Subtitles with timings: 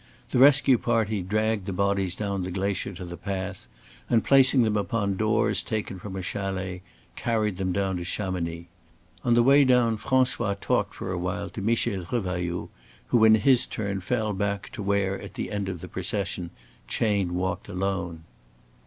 [0.31, 3.67] The rescue party dragged the bodies down the glacier to the path,
[4.09, 6.81] and placing them upon doors taken from a chalet,
[7.15, 8.65] carried them down to Chamonix.
[9.23, 12.69] On the way down François talked for a while to Michel Revailloud,
[13.09, 16.49] who in his turn fell back to where at the end of the procession
[16.87, 18.23] Chayne walked alone.